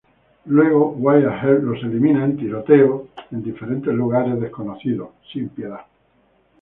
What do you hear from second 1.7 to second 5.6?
elimina en tiroteos en diferentes lugares desconocidos, sin